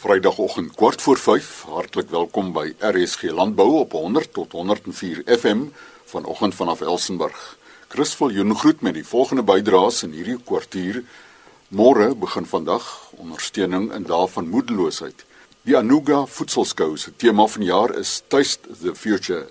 [0.00, 1.64] Vrydagoggend kwart voor 5.
[1.68, 5.64] Hartlik welkom by RSG Landbou op 100 tot 104 FM
[6.04, 7.58] vanoggend vanaf Elsenburg.
[7.88, 11.02] Chris Viljoen groet met die volgende bydraes in hierdie kwartier.
[11.68, 15.26] Môre begin vandag ondersteuning in dae van moedeloosheid.
[15.68, 19.50] Die Anuga voedselskou se tema van die jaar is Taste the Future.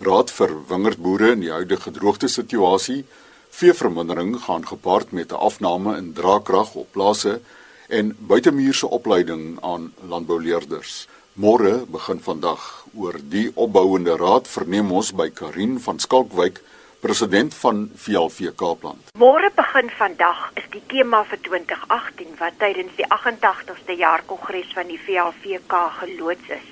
[0.00, 3.02] Raad vir wingerdboere in die huidige droogte situasie.
[3.50, 7.40] Veevermindering gaan gepaard met 'n afname in draagkrag op plase
[7.88, 11.06] en buitemuurse opleiding aan landbouleerders.
[11.34, 16.60] Môre begin vandag oor die opbouende raad verneem ons by Karin van Skalkwyk,
[17.02, 19.10] president van VLV Kaapland.
[19.18, 24.88] Môre begin vandag is die tema vir 2018 wat tydens die 88ste jaar kongres van
[24.88, 26.70] die VLVK geloods is.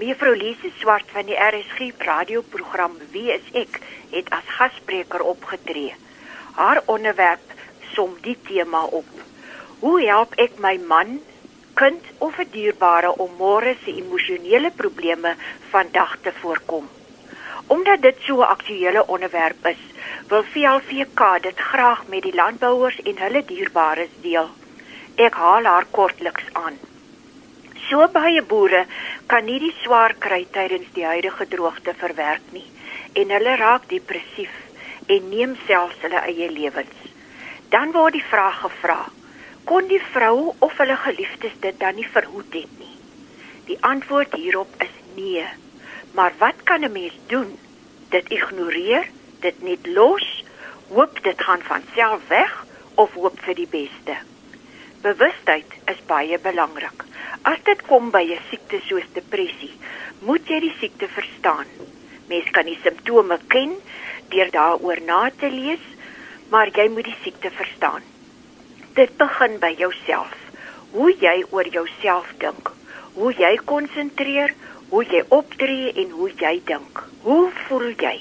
[0.00, 3.78] Mevrou Lise Swart van die RSG radioprogram Wie is ek
[4.10, 5.94] het as gasspreker opgetree.
[6.56, 7.54] Haar onderwerp
[7.94, 9.23] som die tema op.
[9.84, 11.18] Hoe help ek my man,
[11.76, 15.32] kind of 'n dierbare om môre se emosionele probleme
[15.72, 16.86] vandag te voorkom?
[17.74, 19.82] Omdat dit so 'n aktuelle onderwerp is,
[20.28, 24.48] wil VLVK dit graag met die landbouers en hulle dierbares deel.
[25.16, 26.78] Ek haal haar kortliks aan.
[27.88, 28.86] So baie boere
[29.26, 32.70] kan nie die swaar kry tydens die huidige droogte verwerk nie
[33.12, 34.54] en hulle raak depressief
[35.06, 36.96] en neem selfs hulle eie lewens.
[37.68, 38.98] Dan word die vraag gevra:
[39.68, 42.96] kon die vrou of hulle geliefdes dit dan nie verhoed het nie?
[43.68, 45.44] Die antwoord hierop is nee.
[46.14, 47.58] Maar wat kan 'n mens doen?
[48.08, 49.08] Dit ignoreer,
[49.40, 50.44] dit net los,
[50.88, 54.16] hoop dit gaan van self weg of hoop vir die beste.
[55.00, 57.04] Bewustheid is baie belangrik.
[57.42, 59.74] As dit kom by 'n siekte soos depressie,
[60.20, 61.66] moet jy die siekte verstaan.
[62.28, 63.76] Mens kan die simptome ken
[64.28, 65.84] deur daaroor na te lees,
[66.48, 68.13] maar jy moet die siekte verstaan
[68.94, 70.34] dit begin by jouself.
[70.94, 72.70] Hoe jy oor jouself dink,
[73.16, 74.54] hoe jy konsentreer,
[74.92, 77.02] hoe jy optree en hoe jy dink.
[77.24, 78.14] Hoe voel jy?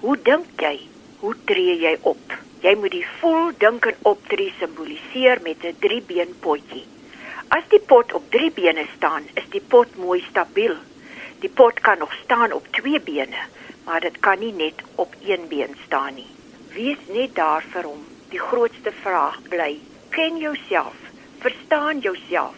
[0.00, 0.74] Hoe dink jy?
[1.20, 2.34] Hoe tree jy op?
[2.62, 6.86] Jy moet die voel, dink en optree simboliseer met 'n driebeen potjie.
[7.48, 10.74] As die pot op drie bene staan, is die pot mooi stabiel.
[11.40, 13.46] Die pot kan nog staan op twee bene,
[13.84, 16.26] maar dit kan nie net op een been staan nie.
[16.74, 18.04] Wees net daar vir hom.
[18.28, 19.78] Die grootste vraag bly:
[20.18, 20.96] ken jouself,
[21.38, 22.56] verstaan jouself,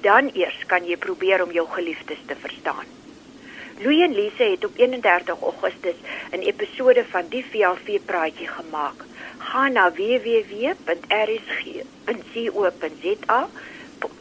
[0.00, 2.88] dan eers kan jy probeer om jou geliefdes te verstaan.
[3.82, 5.98] Louie en Lise het op 31 Augustus
[6.32, 9.04] 'n episode van die VLV praatjie gemaak.
[9.38, 10.80] Gaan na www.rsg.co.za,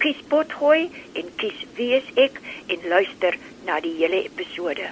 [0.01, 4.87] kies potgooi en kies wie is ek en luister na die hele episode.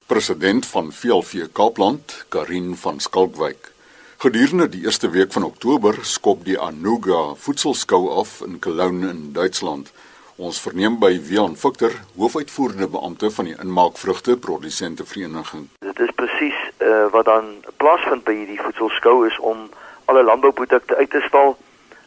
[0.07, 3.73] President van VLV Kaapland, Karin van Skalkwyk.
[4.17, 9.93] Gedurende die eerste week van Oktober skop die Anuga voedselskou af in Cologne in Duitsland.
[10.37, 15.69] Ons verneem by Wian Victor, hoofuitvoerende beampte van die Inmaakvrugte Produsente Vereniging.
[15.85, 17.45] Dit is presies uh, wat dan
[17.77, 19.69] plaasvind by hierdie voedselskou is om
[20.09, 21.57] alle landbouprodukte uit te stal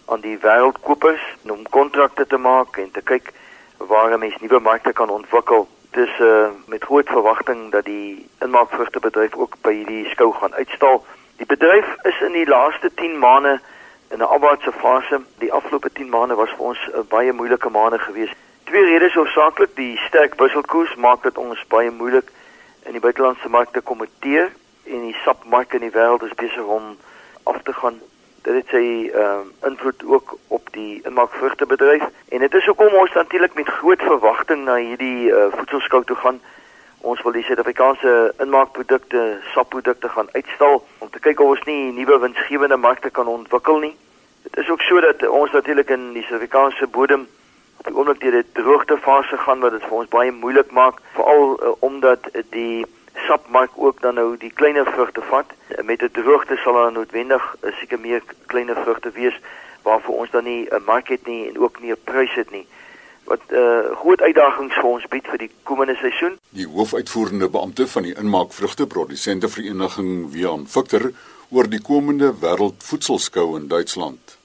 [0.06, 3.34] aan die wêreldkopers om kontrakte te maak en te kyk
[3.78, 5.68] waar mens nuwe markte kan ontwikkel.
[5.92, 11.06] Dis uh met groot verwagting dat die inmaakvrugtebedryf ook by hierdie skou gaan uitstal.
[11.38, 13.60] Die bedryf is in die laaste 10 maande
[14.10, 15.22] in 'n afwaartse fase.
[15.38, 18.34] Die afgelope 10 maande was vir ons 'n baie moeilike maande gewees.
[18.64, 22.32] Twee redes hoofsaaklik, die sterk wisselkoers maak dit ons baie moeilik
[22.86, 24.52] in die buitelandse markte kompeteer
[24.84, 26.98] en die sapmark in die wêreld is besig om
[27.44, 28.02] af te gaan
[28.46, 33.14] dit het sy ehm uh, invloed ook op die inmaakvrugtebedryf en dit is hoekom ons
[33.14, 36.40] natuurlik met groot verwagting na hierdie uh, voedselskou toe gaan.
[37.02, 39.24] Ons wil die Suid-Afrikaanse inmaakprodukte,
[39.54, 43.96] sapprodukte gaan uitstal om te kyk of ons nie nuwe winsgewende markte kan ontwikkel nie.
[44.44, 47.28] Dit is ook so dat ons natuurlik in die Suid-Afrikaanse bodem
[47.78, 51.58] op die oomblik deur 'n droogtefase gaan wat dit vir ons baie moeilik maak, veral
[51.58, 52.86] uh, omdat die
[53.28, 55.46] sapmark ook dan nou die kleiner vrugte vat.
[55.84, 59.40] Met 'n droogte sal daar noodwendig 'n seker meer kleiner vrugte wees
[59.82, 62.68] waarvoor ons dan nie 'n mark het nie en ook nie 'n prys het nie.
[63.24, 66.38] Wat 'n uh, groot uitdagings vir ons bied vir die komende seisoen.
[66.50, 71.12] Die hoofuitvoerende beampte van die inmaakvrugteprodusente vereniging Wian Victor
[71.50, 74.38] oor die komende wêreldvoedselskou in Duitsland.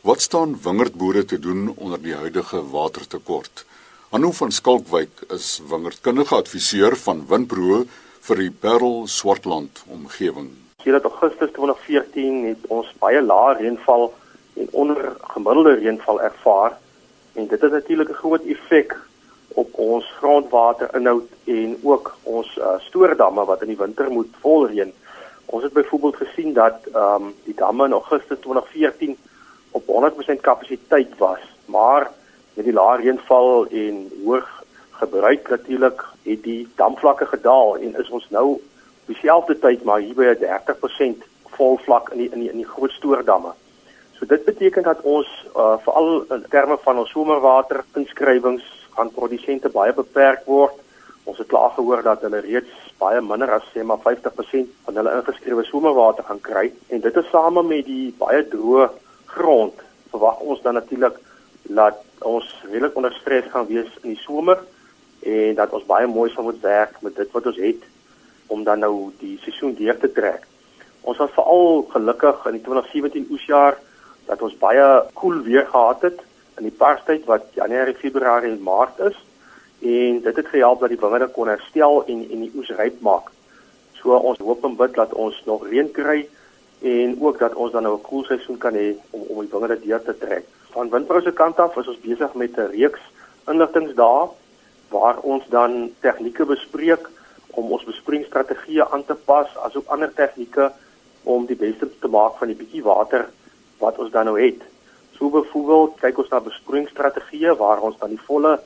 [0.00, 3.64] Wat staan wingerdboere te doen onder die huidige watertekort?
[4.10, 7.84] Anu van Skalkwyk is wingerdkundige adviseur van Winpro
[8.28, 10.50] vir die Parel Swartland omgewing.
[10.84, 14.12] Hier in Augustus 2014 het ons baie lae reënval
[14.60, 16.76] en onder gemiddelde reënval ervaar
[17.34, 18.96] en dit het natuurlik 'n groot effek
[19.48, 24.92] op ons grondwaterinhoud en ook ons uh, stoordamme wat in die winter moet volreën
[25.48, 29.16] Ons het byvoorbeeld gesien dat ehm um, die damme in Augustus 2014
[29.70, 32.10] op 100% kapasiteit was, maar
[32.54, 34.57] met die lae reënval en hoog
[34.98, 38.58] gebruik natuurlik het die damvlakke gedaal en is ons nou
[39.06, 41.24] dieselfde tyd maar hier by 30%
[41.56, 43.54] vol vlak in die in die in die groot stoordamme.
[44.18, 48.66] So dit beteken dat ons uh, veral in terme van ons somerwater inskrywings
[48.98, 50.74] aan produsente baie beperk word.
[51.24, 55.14] Ons het klaar gehoor dat hulle reeds baie minder as sê maar 50% van hulle
[55.20, 58.88] ingeskrewe somerwater gaan kry en dit is same met die baie droë
[59.34, 61.20] grond verwag ons dan natuurlik
[61.68, 64.58] dat ons redelik onder stres gaan wees in die somer
[65.28, 67.84] en dat ons baie mooi sal moet werk met dit wat ons het
[68.46, 70.46] om dan nou die seisoen deur te trek.
[71.00, 73.76] Ons was veral gelukkig in die 2017 oesjaar
[74.28, 76.22] dat ons baie koel cool weer gehad het
[76.58, 79.18] in die parstyd wat Januarie, Februarie en Maart is
[79.84, 83.30] en dit het gehelp dat die wingerde kon herstel en en die oes ryp maak.
[84.00, 86.24] So ons hoop en bid dat ons nog reën kry
[86.88, 89.80] en ook dat ons dan nou 'n koel seisoen kan hê om om die wingerde
[89.86, 90.44] deur te trek.
[90.72, 93.00] Van Windbrou se kant af is ons besig met 'n reeks
[93.46, 94.28] inligtingsdae
[94.92, 97.08] waar ons dan tegnieke bespreek
[97.58, 100.70] om ons besproeiingsstrategieë aan te pas asook ander tegnieke
[101.28, 103.26] om die beste te maak van die bietjie water
[103.82, 104.62] wat ons dan nou het.
[105.18, 108.58] So byvoorbeeld kyk ons na besproeiingsstrategieë waar ons dan die volle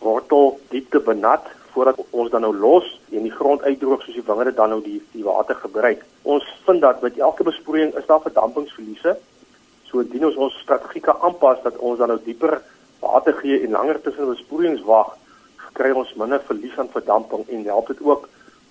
[0.00, 4.54] wortel diepte benat voordat ons dan nou los en die grond uitdroog soos die wingerde
[4.56, 6.04] dan nou die die water gebruik.
[6.22, 9.18] Ons vind dat met elke besproeiing is daar verdampingsverliese.
[9.90, 12.58] So indien ons ons strategie kan aanpas dat ons dan nou dieper
[13.04, 15.14] water gee en langer tussen besproeiings wag,
[15.72, 18.28] kry ons minder verlies aan verdamping en help dit ook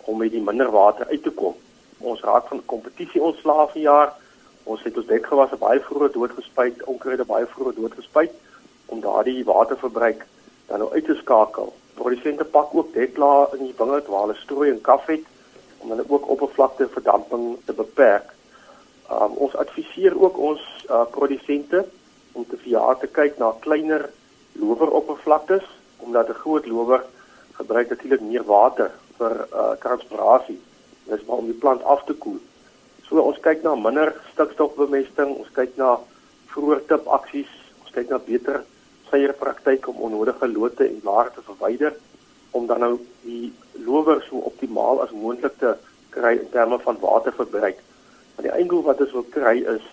[0.07, 1.55] om met die minder water uit te kom.
[1.99, 4.13] Ons raak van kompetisie ontslae vir jaar.
[4.63, 8.33] Ons het ons dekgewasse baie vroeg doodgespuit, onkruide baie vroeg doodgespuit
[8.85, 10.25] om daardie waterverbruik
[10.67, 11.73] dan nou uit te skakel.
[11.93, 15.23] Produsente pak ook dekla in die wingerd waar hulle strooi en kaf het
[15.77, 18.33] om hulle ook oppervlakte verdamping te beperk.
[19.11, 21.85] Um, ons adviseer ook ons uh, produsente
[22.31, 24.09] om te verjaar te kyk na kleiner
[24.59, 25.67] loweroppervlaktes
[25.97, 27.05] omdat 'n groot lower
[27.57, 30.59] gebruik natuurlik meer water vir uh, transpirasie.
[31.03, 32.39] Dit is maar om die plant af te koel.
[33.07, 35.97] So ons kyk na minder stikstofbemesting, ons kyk na
[36.51, 37.51] vroeë tip aksies,
[37.81, 38.63] ons kyk na beter
[39.09, 41.95] seierpraktyk om onnodige lote en blare te verwyder
[42.51, 43.53] om dan nou die
[43.85, 45.75] lower so optimaal as moontlik te
[46.15, 47.79] kry in terme van waterverbruik.
[48.35, 49.85] Maar die einddoel wat ons wil kry is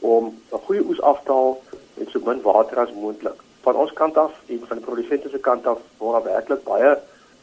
[0.00, 1.60] om 'n goeie oes aftaal
[1.94, 3.45] met so min water as moontlik.
[3.66, 6.92] Van ons kant af en van die produsente se kant af word daar werklik baie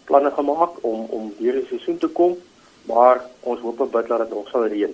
[0.07, 2.37] planne gemaak om om hierdie seisoen te kom,
[2.87, 4.93] maar ons hoop en bid dat dit nog sal reën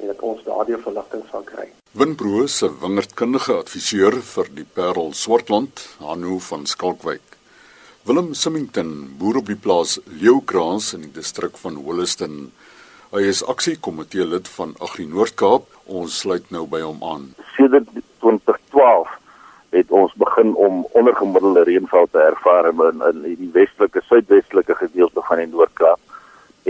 [0.00, 1.68] en dat ons daardie verligting sal kry.
[1.92, 7.36] Winbro se wingerdkundige adviseur vir die Parel Swartland, Hanu van Skalkwyk.
[8.08, 12.46] Willem Simington, boer op die plaas Leeukraans in die distrik van Holliston.
[13.12, 15.68] Hy is aksiekomitee lid van Agri Noord-Kaap.
[15.84, 17.34] Ons sluit nou by hom aan.
[17.58, 17.92] Sedert
[18.24, 19.20] 2012
[19.72, 25.40] het ons begin om ondergemiddelde reënval te ervaar in in die westelike suidwestelike gedeelte van
[25.40, 26.00] die Noord-Kaap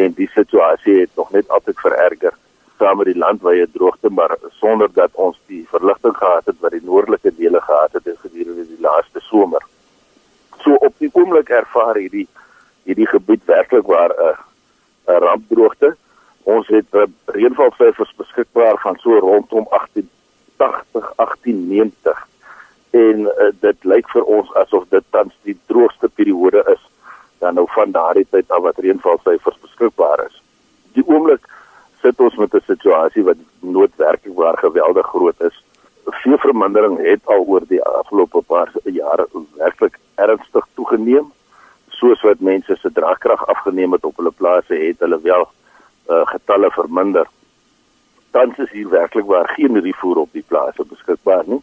[0.04, 2.36] en die situasie het nog net altyd vererger
[2.78, 6.84] saam met die landwyse droogte maar sonder dat ons die verligting gehad het wat die
[6.84, 9.62] noordelike dele gehad het gedurende die laaste somer.
[10.62, 12.28] So op die oomblik ervaar hierdie
[12.86, 14.38] hierdie gebied werklik waar 'n uh,
[15.14, 15.96] 'n rampdroogte.
[16.42, 22.30] Ons het uh, reënvalsyfers beskikbaar van so rondom 1880 1890
[22.92, 26.82] en uh, dit lyk vir ons asof dit tans die droogste periode is
[27.42, 30.36] dan nou van daardie tyd af wat reënvalsyfers beskikbaar is.
[30.94, 31.48] Die oomblik
[32.02, 35.56] sit ons met 'n situasie wat noodwerklik waar geweldig groot is.
[36.04, 41.32] Veel vermindering het al oor die afgelope paar jare werklik ernstig toegeneem.
[41.88, 45.48] Soos wat mense se draagkrag afgeneem het op hulle plase, het hulle wel
[46.10, 47.26] uh, getalle verminder.
[48.30, 51.62] Tans is hier werklik waar geen rivier op die plase beskikbaar nie.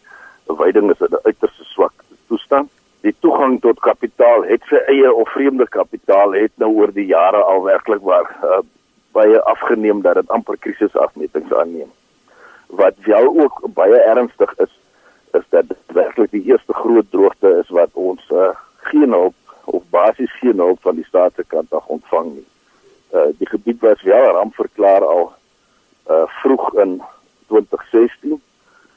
[0.50, 1.92] Beweiding is in 'n uiters swak
[2.28, 2.70] toestand.
[3.00, 7.42] Die toegang tot kapitaal, het sy eie of vreemde kapitaal, het nou oor die jare
[7.52, 8.58] al werklik waar uh,
[9.12, 11.92] baie afgeneem dat dit amper krisisafmetings aanneem.
[12.66, 14.72] Wat wel ook baie ernstig is,
[15.38, 18.50] is dat dit werklik die eerste groot droogte is wat ons uh,
[18.90, 22.46] geen hulp of basies geen hulp van die staat se kant af ontvang nie.
[23.14, 25.32] Uh die gebied was wel ramp verklaar al
[26.10, 27.02] uh vroeg in
[27.46, 28.42] 2016.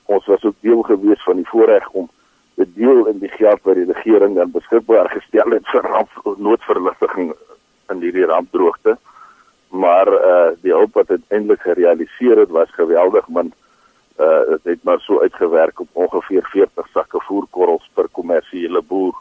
[0.05, 2.09] Ons was ook deel gewees van die voorreg om
[2.55, 7.33] te deel in die geld wat die regering dan beskikbaar gestel het vir ramp noodverligting
[7.89, 8.97] in hierdie rampdroogte.
[9.69, 13.53] Maar uh die hulp wat uiteindelik gerealiseer het was geweldig min
[14.19, 19.15] uh dit het maar so uitgewerk op ongeveer 40 sakke voerkorrels per kommersiële boer.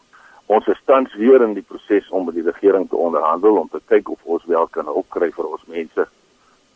[0.47, 3.81] Ons is tans weer in die proses om met die regering te onderhandel om te
[3.87, 6.09] kyk of ons wel kan opkry vir ons mense.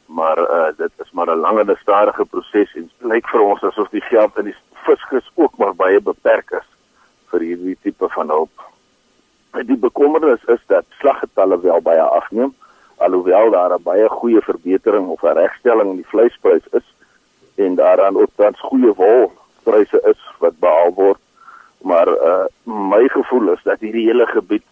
[0.07, 3.41] maar uh, dit is maar 'n lange en stadige proses en dit lyk vir
[4.17, 4.57] geld in die
[4.87, 6.69] fiskus ook maar baie beperk is
[7.33, 8.65] vir hierdie tipe van hulp.
[9.67, 12.55] Die bekommernis is dat slaggetalle wel baie afneem
[12.97, 16.87] alhoewel daar 'n baie goeie verbetering of 'n regstelling in die vleisprys is
[17.55, 21.21] en daaraan ook tans goeie wolpryse is wat behaal word
[21.87, 24.65] maar uh, my gevoel is dat hierdie hele gebied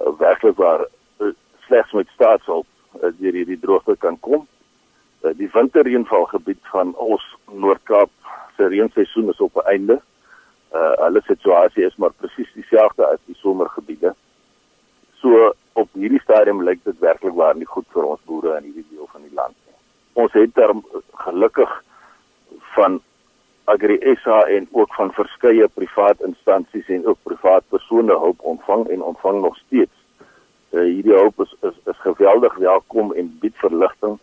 [0.00, 0.86] uh, werklik waar
[1.18, 1.32] uh,
[1.66, 2.66] slegs met staatshulp
[3.02, 4.46] uh, deur hierdie droogte kan kom.
[5.22, 8.10] Uh, die winterreënvalgebied van ons Noord-Kaap
[8.56, 10.00] se reenseisoen is op 'n einde.
[10.74, 14.14] Uh, hulle situasie is maar presies dieselfde as die somergebiede.
[15.20, 18.86] So op hierdie stadium lyk dit werklik waar nie goed vir ons boere in hierdie
[18.90, 19.76] deel van die land nie.
[20.12, 20.74] Ons het daar
[21.26, 21.82] gelukkig
[22.74, 23.00] van
[23.64, 29.02] Agri SA en ook van verskeie privaat instansies en ook privaat persone hulp ontvang en
[29.02, 29.94] ontvang nog steeds.
[30.70, 34.18] Uh, hierdie hulp is, is is geweldig welkom en bied verligting,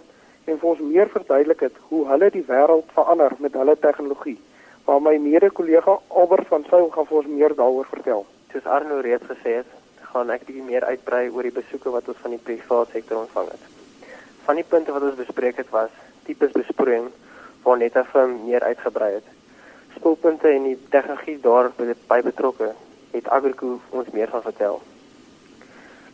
[0.46, 4.38] en vir ons meer verduidelik het hoe hulle die wêreld verander met hulle tegnologie.
[4.86, 8.26] Maar my mede-kollega Albert van Sail gaan vir ons meer daaroor vertel.
[8.52, 9.72] Soos Arno reeds gesê het,
[10.12, 13.50] gaan ek bietjie meer uitbrei oor die besoeke wat ons van die privaat sektor ontvang
[13.56, 13.66] het.
[14.46, 15.94] Van die punte wat ons bespreek het was
[16.30, 17.10] tipes besproeiing
[17.66, 19.28] waar net effe meer uitgebrei het.
[19.98, 22.72] Spoelpunte en die tegnologie daarby betrokke
[23.16, 24.82] het Agrico ons meer van vertel.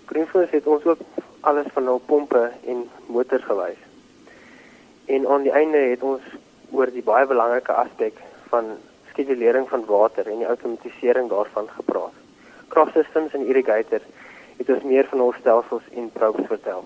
[0.05, 0.99] Greenfields het ons ook
[1.41, 3.90] alles van hul pompe en motors gewys.
[5.11, 6.23] En aan die einde het ons
[6.71, 8.19] oor die baie belangrike aspek
[8.51, 8.69] van
[9.09, 12.15] skedulering van water en die outomatisering daarvan gepraat.
[12.71, 14.05] Crop systems en irrigator
[14.57, 16.85] het ons meer van hul stelsels en probes vertel.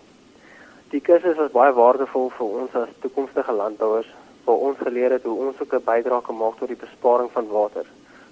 [0.93, 4.09] Die kursus was baie waardevol vir ons as toekomstige landbouers
[4.47, 7.47] waar ons geleer het hoe ons ook 'n bydrae kan maak tot die besparing van
[7.47, 7.85] water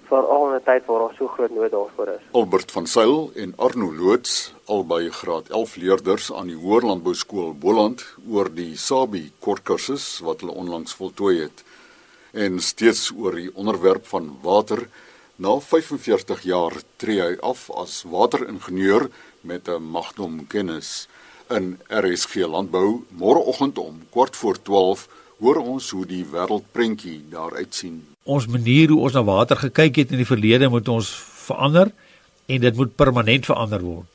[0.08, 2.22] veral in 'n tyd waar daar so groot nood daarvoor is.
[2.30, 8.54] Albert van Sail en Arno Loots, albei graad 11 leerders aan die Hoërlandbouskool Boland oor
[8.54, 11.64] die Sabi kortkursus wat hulle onlangs voltooi het
[12.32, 14.88] en steeds oor die onderwerp van water.
[15.36, 19.08] Na 45 jaar tree hy af as wateringenieur
[19.40, 21.08] met 'n magnum kennis
[21.50, 25.08] in RSG Landbou môreoggend om kort voor 12
[25.38, 28.13] hoor ons hoe die wêreldprentjie daar uitsien.
[28.24, 31.10] Ons manier hoe ons na water gekyk het in die verlede moet ons
[31.44, 31.90] verander
[32.46, 34.08] en dit moet permanent verander word.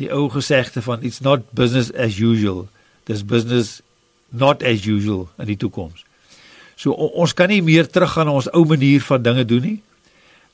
[0.00, 2.66] Die ou gesegde van it's not business as usual,
[3.08, 3.80] dis business
[4.28, 6.04] not as usual in die toekoms.
[6.76, 9.80] So ons kan nie meer teruggaan na ons ou manier van dinge doen nie.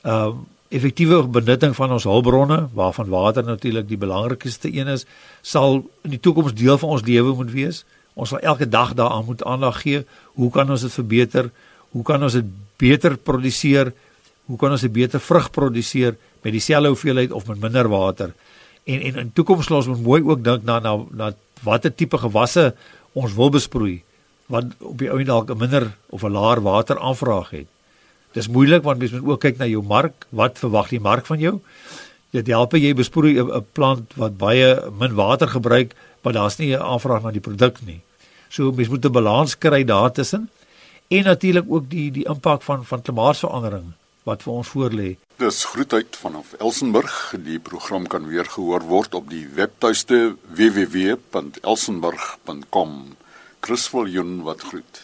[0.03, 5.05] Um effektiewe benutting van ons hulpbronne waarvan water natuurlik die belangrikste een is,
[5.41, 7.79] sal in die toekoms deel van ons lewe moet wees.
[8.13, 10.03] Ons sal elke dag daaraan moet aandag gee.
[10.37, 11.49] Hoe kan ons dit verbeter?
[11.91, 12.45] Hoe kan ons dit
[12.77, 13.93] beter produseer?
[14.45, 18.33] Hoe kan ons 'n beter vrug produseer met dieselfde hoeveelheid of met minder water?
[18.83, 22.73] En en in toekoms los moet mooi ook dink na na na watter tipe gewasse
[23.13, 24.03] ons wil besproei
[24.47, 27.67] wat op die ou en dalk 'n minder of 'n laer water aanvraag het.
[28.33, 30.25] Dis moeilik want mens moet ook kyk na jou mark.
[30.29, 31.61] Wat verwag die mark van jou?
[32.31, 36.81] Dit help jy besproei 'n plant wat baie min water gebruik, maar daar's nie 'n
[36.81, 38.01] aanvraag na die produk nie.
[38.49, 40.49] So mens moet 'n balans kry daartussen
[41.09, 43.93] en natuurlik ook die die impak van van klimaatsverandering
[44.29, 45.17] wat vir ons voorlê.
[45.41, 47.33] Dis groetheid vanaf Elsenburg.
[47.45, 53.15] Die program kan weer gehoor word op die webtuiste www.elsenburg.com.
[53.59, 55.01] Chris Viljoen wat groet.